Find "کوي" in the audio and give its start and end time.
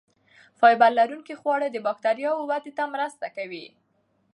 3.35-3.65